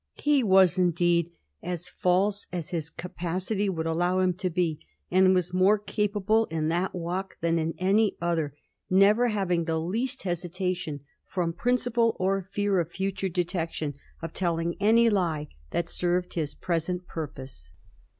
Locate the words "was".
0.43-0.79, 5.35-5.53